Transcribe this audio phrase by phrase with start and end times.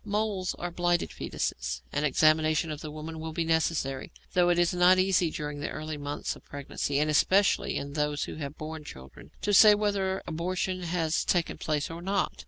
[0.03, 1.81] Moles are blighted foetuses.
[1.93, 5.69] An examination of the woman will be necessary, though it is not easy during the
[5.69, 10.23] early months of pregnancy, and especially in those who have borne children, to say whether
[10.25, 12.31] abortion has taken place or not.